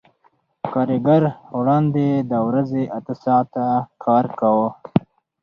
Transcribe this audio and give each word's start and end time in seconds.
کارګر 0.73 1.23
وړاندې 1.57 2.07
د 2.31 2.33
ورځې 2.47 2.83
اته 2.97 3.13
ساعته 3.23 3.65
کار 4.03 4.25
کاوه 4.39 4.69